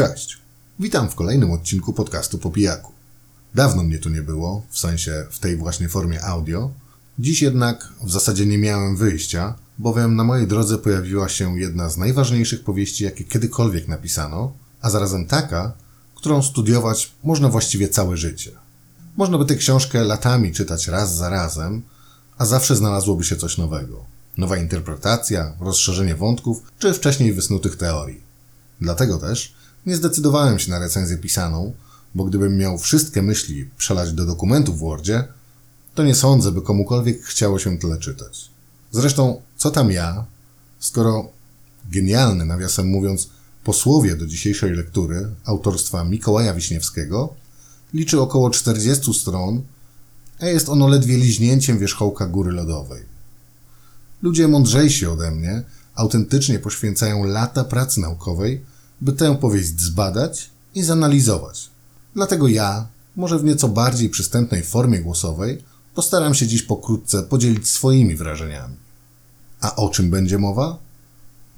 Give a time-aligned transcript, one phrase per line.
[0.00, 0.38] Cześć.
[0.78, 2.92] Witam w kolejnym odcinku podcastu po pijaku.
[3.54, 6.70] Dawno mnie tu nie było, w sensie w tej właśnie formie audio.
[7.18, 11.96] Dziś jednak w zasadzie nie miałem wyjścia, bowiem na mojej drodze pojawiła się jedna z
[11.96, 15.72] najważniejszych powieści, jakie kiedykolwiek napisano, a zarazem taka,
[16.14, 18.50] którą studiować można właściwie całe życie.
[19.16, 21.82] Można by tę książkę latami czytać raz za razem,
[22.38, 24.04] a zawsze znalazłoby się coś nowego.
[24.36, 28.20] Nowa interpretacja, rozszerzenie wątków, czy wcześniej wysnutych teorii.
[28.80, 31.72] Dlatego też nie zdecydowałem się na recenzję pisaną,
[32.14, 35.24] bo gdybym miał wszystkie myśli przelać do dokumentu w Wordzie,
[35.94, 38.50] to nie sądzę, by komukolwiek chciało się tyle czytać.
[38.92, 40.24] Zresztą, co tam ja,
[40.78, 41.28] skoro
[41.90, 43.28] genialny, nawiasem mówiąc,
[43.64, 47.34] posłowie do dzisiejszej lektury autorstwa Mikołaja Wiśniewskiego
[47.94, 49.62] liczy około 40 stron,
[50.40, 53.02] a jest ono ledwie liźnięciem wierzchołka góry lodowej.
[54.22, 55.62] Ludzie mądrzejsi ode mnie
[55.94, 58.64] autentycznie poświęcają lata pracy naukowej,
[59.00, 61.70] by tę powieść zbadać i zanalizować.
[62.14, 62.86] Dlatego ja,
[63.16, 65.62] może w nieco bardziej przystępnej formie głosowej,
[65.94, 68.76] postaram się dziś pokrótce podzielić swoimi wrażeniami.
[69.60, 70.78] A o czym będzie mowa?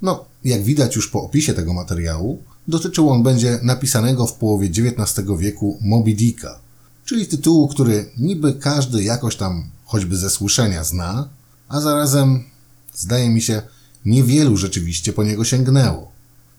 [0.01, 5.27] No, jak widać już po opisie tego materiału, dotyczył on będzie napisanego w połowie XIX
[5.39, 6.59] wieku Moby Dicka,
[7.05, 11.29] czyli tytułu, który niby każdy jakoś tam choćby ze słyszenia zna,
[11.69, 12.43] a zarazem,
[12.95, 13.61] zdaje mi się,
[14.05, 16.12] niewielu rzeczywiście po niego sięgnęło.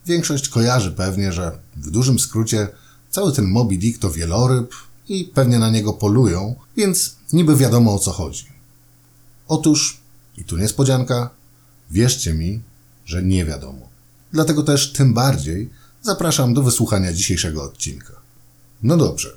[0.06, 2.68] Większość kojarzy pewnie, że w dużym skrócie
[3.10, 4.74] cały ten Moby Dick to wieloryb
[5.08, 8.46] i pewnie na niego polują, więc niby wiadomo o co chodzi.
[9.48, 10.00] Otóż,
[10.38, 11.30] i tu niespodzianka,
[11.90, 12.62] wierzcie mi,
[13.06, 13.88] że nie wiadomo.
[14.32, 15.70] Dlatego też tym bardziej
[16.02, 18.12] zapraszam do wysłuchania dzisiejszego odcinka.
[18.82, 19.36] No dobrze,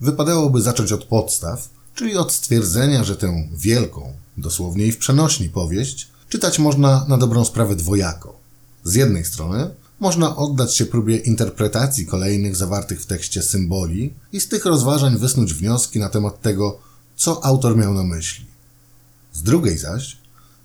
[0.00, 6.08] wypadałoby zacząć od podstaw, czyli od stwierdzenia, że tę wielką, dosłownie i w przenośni powieść,
[6.28, 8.38] czytać można na dobrą sprawę dwojako.
[8.84, 9.70] Z jednej strony
[10.00, 15.54] można oddać się próbie interpretacji kolejnych zawartych w tekście symboli i z tych rozważań wysnuć
[15.54, 16.78] wnioski na temat tego,
[17.16, 18.46] co autor miał na myśli.
[19.32, 20.16] Z drugiej zaś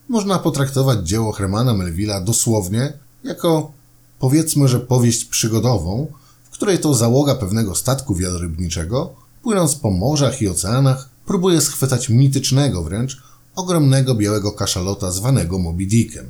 [0.10, 2.94] można potraktować dzieło Hermana Melvilla dosłownie
[3.24, 3.72] jako
[4.20, 6.08] powiedzmy, że powieść przygodową,
[6.44, 12.84] w której to załoga pewnego statku wielorybniczego, płynąc po morzach i oceanach, próbuje schwytać mitycznego
[12.84, 13.22] wręcz
[13.56, 16.26] ogromnego białego kaszalota zwanego Moby Dickiem.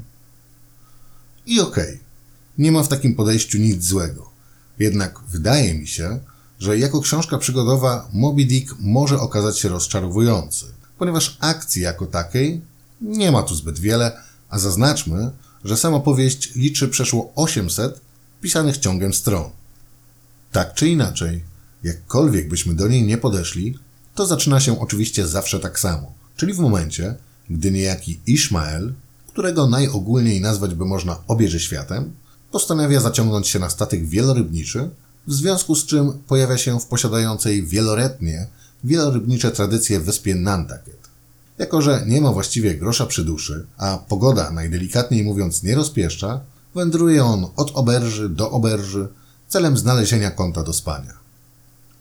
[1.46, 2.00] I okej, okay,
[2.58, 4.30] nie ma w takim podejściu nic złego.
[4.80, 6.20] Jednak wydaje mi się,
[6.60, 10.66] że jako książka przygodowa Moby Dick może okazać się rozczarowujący,
[10.98, 12.62] ponieważ akcji jako takiej
[13.02, 15.32] nie ma tu zbyt wiele, a zaznaczmy,
[15.64, 18.02] że sama powieść liczy przeszło 800
[18.42, 19.50] pisanych ciągiem stron.
[20.52, 21.44] Tak czy inaczej,
[21.84, 23.78] jakkolwiek byśmy do niej nie podeszli,
[24.16, 27.16] to zaczyna się oczywiście zawsze tak samo, czyli w momencie,
[27.50, 28.94] gdy niejaki Ishmael,
[29.28, 32.14] którego najogólniej nazwać by można obieży światem,
[32.52, 34.90] postanawia zaciągnąć się na statek wielorybniczy,
[35.28, 38.48] w związku z czym pojawia się w posiadającej wieloletnie
[38.84, 41.02] wielorybnicze tradycje wyspie Nantucket.
[41.58, 46.42] Jako, że nie ma właściwie grosza przy duszy, a pogoda, najdelikatniej mówiąc, nie rozpieszcza,
[46.76, 49.08] wędruje on od oberży do oberży
[49.48, 51.14] celem znalezienia kąta do spania.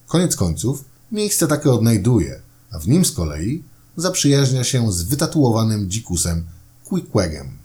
[0.06, 2.40] Koniec końców, miejsce takie odnajduje,
[2.70, 3.62] a w nim z kolei
[3.96, 6.44] zaprzyjaźnia się z wytatuowanym dzikusem
[6.84, 7.58] Quickwegiem.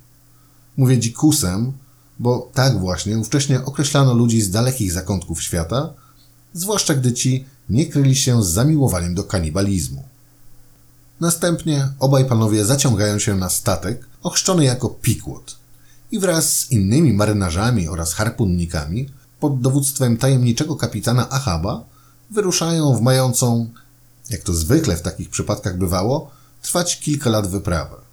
[0.77, 1.73] Mówię dzikusem,
[2.19, 5.93] bo tak właśnie ówcześnie określano ludzi z dalekich zakątków świata,
[6.53, 10.03] zwłaszcza gdy ci nie kryli się z zamiłowaniem do kanibalizmu.
[11.19, 15.55] Następnie obaj panowie zaciągają się na statek ochrzczony jako Pickwood
[16.11, 19.09] i wraz z innymi marynarzami oraz harpunnikami
[19.39, 21.83] pod dowództwem tajemniczego kapitana Ahaba
[22.31, 23.69] wyruszają w mającą,
[24.29, 28.04] jak to zwykle w takich przypadkach bywało, trwać kilka lat wyprawę.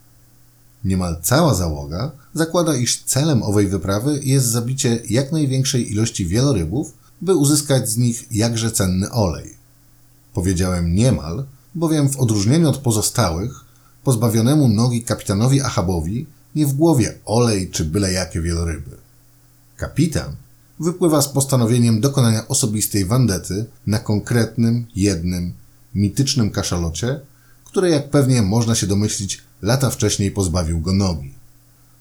[0.84, 7.36] Niemal cała załoga zakłada, iż celem owej wyprawy jest zabicie jak największej ilości wielorybów, by
[7.36, 9.56] uzyskać z nich jakże cenny olej.
[10.34, 11.44] Powiedziałem niemal,
[11.74, 13.64] bowiem w odróżnieniu od pozostałych,
[14.04, 18.96] pozbawionemu nogi kapitanowi Achabowi nie w głowie olej czy byle jakie wieloryby.
[19.76, 20.36] Kapitan
[20.80, 25.52] wypływa z postanowieniem dokonania osobistej wandety na konkretnym, jednym,
[25.94, 27.20] mitycznym kaszalocie,
[27.64, 31.34] które jak pewnie można się domyślić lata wcześniej pozbawił go nogi.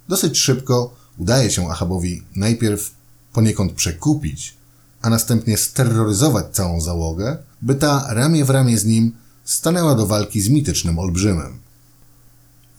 [0.10, 2.92] Dosyć szybko udaje się Achabowi najpierw
[3.34, 4.54] poniekąd przekupić,
[5.02, 9.12] a następnie steroryzować całą załogę, by ta ramię w ramię z nim
[9.44, 11.60] stanęła do walki z mitycznym olbrzymem.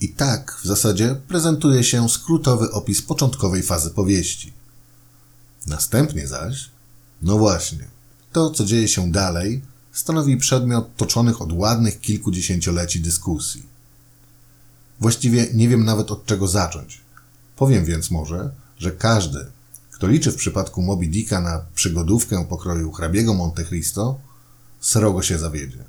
[0.01, 4.53] I tak w zasadzie prezentuje się skrótowy opis początkowej fazy powieści.
[5.67, 6.71] Następnie zaś,
[7.23, 7.87] no właśnie,
[8.33, 9.63] to co dzieje się dalej,
[9.93, 13.63] stanowi przedmiot toczonych od ładnych kilkudziesięcioleci dyskusji.
[15.03, 17.01] Właściwie nie wiem nawet od czego zacząć.
[17.57, 19.47] Powiem więc może, że każdy,
[19.91, 24.19] kto liczy w przypadku Moby Dicka na przygodówkę pokroju hrabiego Monte Cristo,
[24.81, 25.85] srogo się zawiedzie.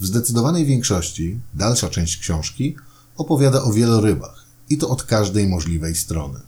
[0.00, 2.76] W zdecydowanej większości dalsza część książki
[3.16, 6.40] opowiada o wielorybach i to od każdej możliwej strony.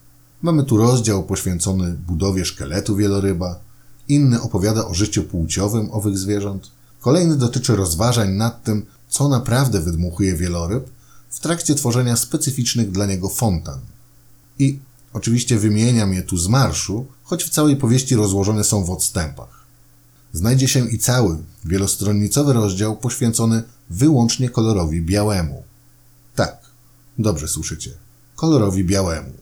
[0.43, 3.60] Mamy tu rozdział poświęcony budowie szkieletu wieloryba,
[4.08, 6.70] inny opowiada o życiu płciowym owych zwierząt,
[7.00, 10.90] kolejny dotyczy rozważań nad tym, co naprawdę wydmuchuje wieloryb
[11.32, 13.81] w trakcie tworzenia specyficznych dla niego fontan.
[14.58, 14.79] I
[15.12, 19.62] oczywiście wymieniam je tu z marszu, choć w całej powieści rozłożone są w odstępach.
[20.32, 25.62] Znajdzie się i cały wielostronnicowy rozdział poświęcony wyłącznie kolorowi białemu.
[26.34, 26.61] Tak,
[27.19, 27.90] dobrze słyszycie.
[28.37, 29.32] Kolorowi białemu.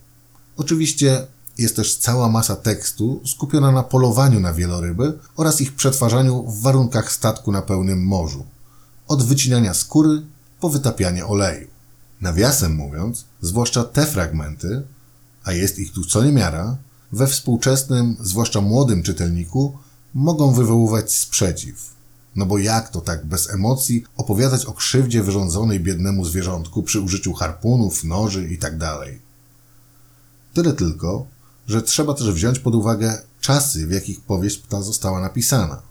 [0.56, 1.26] Oczywiście
[1.58, 7.12] jest też cała masa tekstu skupiona na polowaniu na wieloryby oraz ich przetwarzaniu w warunkach
[7.12, 8.46] statku na pełnym morzu.
[9.08, 10.22] Od wycinania skóry
[10.60, 11.79] po wytapianie oleju.
[12.20, 14.82] Nawiasem mówiąc, zwłaszcza te fragmenty,
[15.44, 16.76] a jest ich tu co niemiara,
[17.12, 19.78] we współczesnym, zwłaszcza młodym czytelniku,
[20.14, 21.90] mogą wywoływać sprzeciw.
[22.36, 27.32] No bo jak to tak bez emocji opowiadać o krzywdzie wyrządzonej biednemu zwierzątku przy użyciu
[27.32, 28.78] harpunów, noży itd.
[28.78, 29.08] Tak
[30.54, 31.26] Tyle tylko,
[31.68, 35.82] że trzeba też wziąć pod uwagę czasy, w jakich powieść ta została napisana.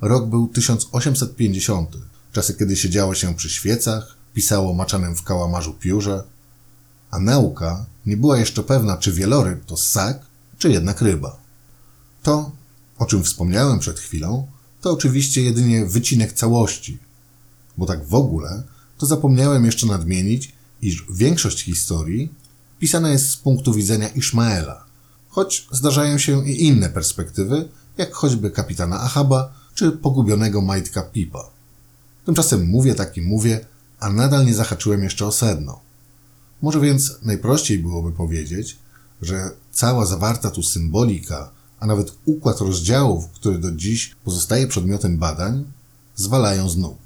[0.00, 1.96] Rok był 1850,
[2.32, 6.24] czasy kiedy siedziało się przy świecach, pisało maczanym w kałamarzu piórze,
[7.10, 10.20] a nauka nie była jeszcze pewna, czy wieloryb to ssak,
[10.58, 11.36] czy jednak ryba.
[12.22, 12.50] To,
[12.98, 14.46] o czym wspomniałem przed chwilą,
[14.80, 16.98] to oczywiście jedynie wycinek całości,
[17.78, 18.62] bo tak w ogóle
[18.98, 20.52] to zapomniałem jeszcze nadmienić,
[20.82, 22.32] iż większość historii
[22.78, 24.84] pisana jest z punktu widzenia Ishmaela,
[25.28, 31.50] choć zdarzają się i inne perspektywy, jak choćby kapitana Ahaba czy pogubionego Majtka Pipa.
[32.24, 33.66] Tymczasem mówię taki mówię,
[34.00, 35.80] a nadal nie zahaczyłem jeszcze o sedno.
[36.62, 38.78] Może więc najprościej byłoby powiedzieć,
[39.22, 41.50] że cała zawarta tu symbolika,
[41.80, 45.64] a nawet układ rozdziałów, który do dziś pozostaje przedmiotem badań,
[46.16, 46.98] zwalają z nóg.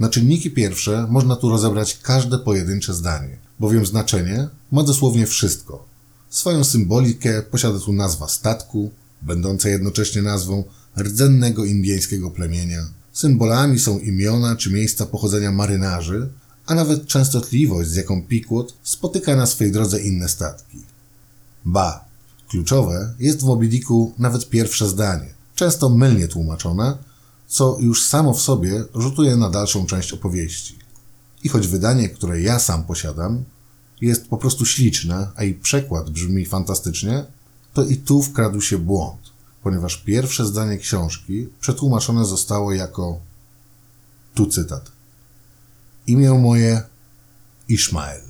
[0.00, 5.84] Na czynniki pierwsze można tu rozebrać każde pojedyncze zdanie, bowiem znaczenie ma dosłownie wszystko.
[6.30, 8.90] Swoją symbolikę posiada tu nazwa statku,
[9.22, 10.64] będąca jednocześnie nazwą
[10.98, 12.88] rdzennego indyjskiego plemienia.
[13.12, 16.28] Symbolami są imiona czy miejsca pochodzenia marynarzy,
[16.66, 20.78] a nawet częstotliwość, z jaką Pickwood spotyka na swej drodze inne statki.
[21.64, 22.04] Ba,
[22.50, 26.98] kluczowe jest w Moby Dicku nawet pierwsze zdanie, często mylnie tłumaczone,
[27.48, 30.78] co już samo w sobie rzutuje na dalszą część opowieści.
[31.44, 33.44] I choć wydanie, które ja sam posiadam,
[34.00, 37.24] jest po prostu śliczne, a i przekład brzmi fantastycznie,
[37.74, 39.29] to i tu wkradł się błąd,
[39.62, 43.20] ponieważ pierwsze zdanie książki przetłumaczone zostało jako
[44.34, 44.92] tu cytat.
[46.06, 46.82] Imię moje
[47.68, 48.22] Ishmael.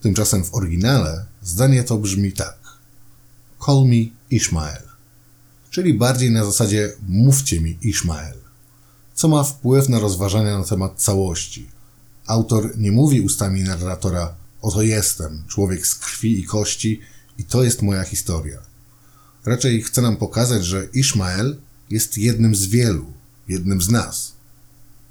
[0.00, 2.58] Tymczasem w oryginale zdanie to brzmi tak.
[3.66, 4.82] Call me Ishmael.
[5.70, 8.38] Czyli bardziej na zasadzie mówcie mi Ishmael.
[9.14, 11.70] Co ma wpływ na rozważania na temat całości.
[12.26, 17.00] Autor nie mówi ustami narratora Oto jestem, człowiek z krwi i kości
[17.38, 18.58] i to jest moja historia.
[19.44, 21.56] Raczej chce nam pokazać, że Ishmael
[21.90, 23.06] jest jednym z wielu,
[23.48, 24.32] jednym z nas.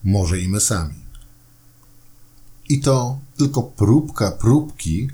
[0.04, 1.02] Może i my sami.
[2.70, 5.10] I to tylko próbka próbki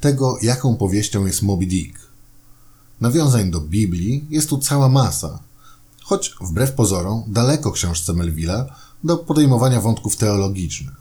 [0.00, 1.98] tego, jaką powieścią jest Moby Dick.
[3.00, 5.38] Nawiązań do Biblii jest tu cała masa,
[6.02, 10.96] choć wbrew pozorom daleko książce Melvilla do podejmowania wątków teologicznych.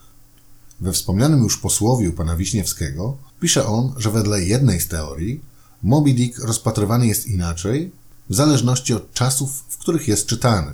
[0.82, 5.42] We wspomnianym już posłowiu pana Wiśniewskiego pisze on, że wedle jednej z teorii
[5.84, 7.92] Moby Dick rozpatrywany jest inaczej
[8.30, 10.74] w zależności od czasów, w których jest czytany.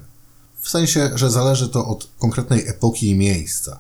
[0.60, 3.80] W sensie, że zależy to od konkretnej epoki i miejsca.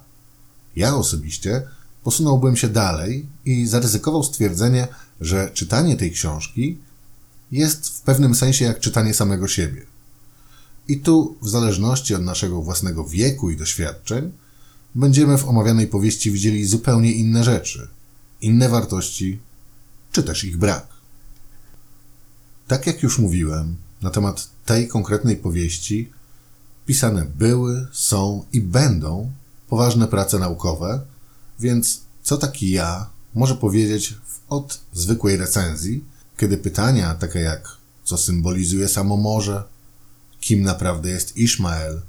[0.75, 1.67] Ja osobiście
[2.03, 4.88] posunąłbym się dalej i zaryzykował stwierdzenie,
[5.22, 6.77] że czytanie tej książki
[7.51, 9.86] jest w pewnym sensie jak czytanie samego siebie.
[10.88, 14.32] I tu, w zależności od naszego własnego wieku i doświadczeń,
[14.96, 17.88] będziemy w omawianej powieści widzieli zupełnie inne rzeczy,
[18.41, 19.39] inne wartości,
[20.12, 20.95] czy też ich brak.
[22.67, 26.12] Tak jak już mówiłem, na temat tej konkretnej powieści
[26.86, 29.31] pisane były, są i będą
[29.69, 31.01] poważne prace naukowe,
[31.60, 34.13] więc co taki ja może powiedzieć
[34.50, 36.03] od zwykłej recenzji,
[36.38, 39.63] kiedy pytania takie jak co symbolizuje samo morze,
[40.39, 42.01] kim naprawdę jest Ishmael,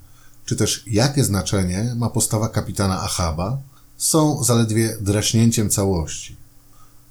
[0.45, 3.59] czy też jakie znaczenie ma postawa kapitana Achaba,
[3.97, 6.37] są zaledwie draśnięciem całości.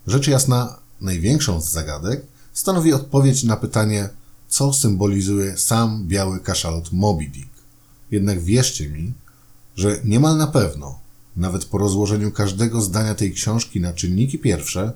[0.07, 2.25] Rzecz jasna, największą z zagadek
[2.55, 4.09] stanowi odpowiedź na pytanie,
[4.47, 7.49] co symbolizuje sam biały kaszalot Moby Dick.
[8.11, 9.13] Jednak wierzcie mi,
[9.75, 10.99] że niemal na pewno,
[11.35, 14.91] nawet po rozłożeniu każdego zdania tej książki na czynniki pierwsze,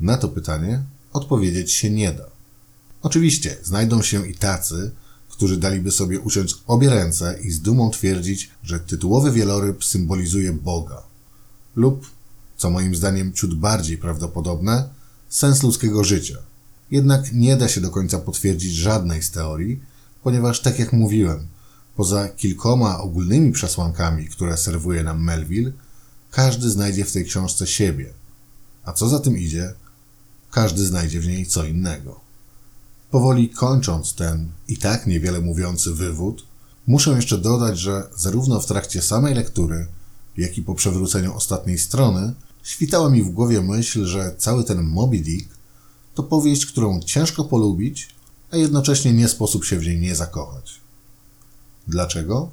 [0.00, 2.24] na to pytanie odpowiedzieć się nie da.
[3.02, 4.90] Oczywiście znajdą się i tacy,
[5.28, 11.02] którzy daliby sobie uciąć obie ręce i z dumą twierdzić, że tytułowy wieloryb symbolizuje Boga.
[11.76, 12.10] Lub,
[12.56, 14.88] co moim zdaniem ciut bardziej prawdopodobne,
[15.28, 16.36] sens ludzkiego życia.
[16.90, 19.80] Jednak nie da się do końca potwierdzić żadnej z teorii,
[20.22, 21.46] ponieważ, tak jak mówiłem,
[21.96, 25.72] poza kilkoma ogólnymi przesłankami, które serwuje nam Melville,
[26.30, 28.12] każdy znajdzie w tej książce siebie.
[28.84, 29.74] A co za tym idzie,
[30.50, 32.20] każdy znajdzie w niej co innego.
[33.10, 36.46] Powoli kończąc ten i tak niewiele mówiący wywód,
[36.86, 39.86] muszę jeszcze dodać, że zarówno w trakcie samej lektury,
[40.36, 45.18] jak i po przewróceniu ostatniej strony, świtała mi w głowie myśl, że cały ten Moby
[45.18, 45.55] Dick
[46.16, 48.08] to powieść, którą ciężko polubić,
[48.50, 50.80] a jednocześnie nie sposób się w niej nie zakochać.
[51.88, 52.50] Dlaczego?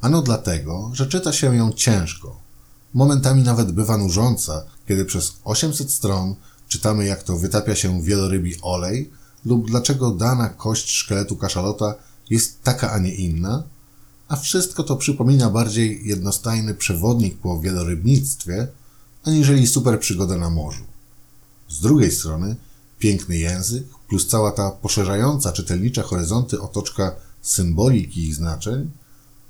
[0.00, 2.40] Ano dlatego, że czyta się ją ciężko.
[2.94, 6.34] Momentami nawet bywa nużąca, kiedy przez 800 stron
[6.68, 9.10] czytamy, jak to wytapia się wielorybi olej,
[9.44, 11.94] lub dlaczego dana kość szkieletu kaszalota
[12.30, 13.62] jest taka, a nie inna,
[14.28, 18.68] a wszystko to przypomina bardziej jednostajny przewodnik po wielorybnictwie,
[19.24, 20.84] aniżeli super przygoda na morzu.
[21.68, 22.56] Z drugiej strony,
[22.98, 28.90] piękny język plus cała ta poszerzająca czytelnicze horyzonty otoczka symboliki i znaczeń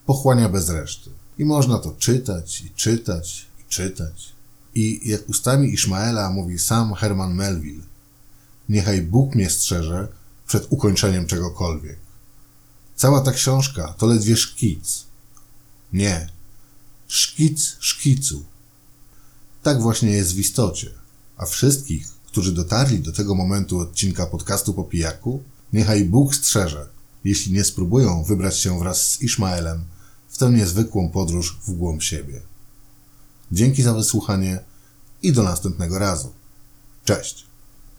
[0.07, 1.11] pochłania bez reszty.
[1.39, 4.33] I można to czytać i czytać i czytać.
[4.75, 7.83] I jak ustami Ishmaela mówi sam Herman Melville,
[8.69, 10.09] niechaj Bóg mnie strzeże
[10.47, 11.97] przed ukończeniem czegokolwiek.
[12.97, 15.05] Cała ta książka to ledwie szkic.
[15.93, 16.29] Nie,
[17.09, 18.45] szkic szkicu.
[19.63, 20.91] Tak właśnie jest w istocie.
[21.37, 26.88] A wszystkich, którzy dotarli do tego momentu odcinka podcastu po pijaku, niechaj Bóg strzeże,
[27.25, 29.85] jeśli nie spróbują wybrać się wraz z Ishmaelem
[30.29, 32.41] w tę niezwykłą podróż w głąb siebie.
[33.53, 34.64] Dzięki za wysłuchanie
[35.23, 36.33] i do następnego razu.
[37.05, 37.47] Cześć!